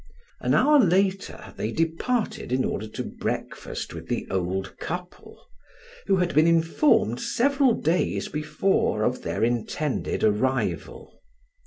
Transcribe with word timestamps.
An 0.39 0.55
hour 0.55 0.79
later 0.79 1.53
they 1.57 1.71
departed 1.71 2.51
in 2.51 2.65
order 2.65 2.87
to 2.87 3.03
breakfast 3.03 3.93
with 3.93 4.07
the 4.07 4.25
old 4.31 4.79
couple, 4.79 5.45
who 6.07 6.15
had 6.17 6.33
been 6.33 6.47
informed 6.47 7.19
several 7.21 7.75
days 7.75 8.27
before 8.27 9.03
of 9.03 9.21
their 9.21 9.43
intended 9.43 10.23
arrival. 10.23 11.21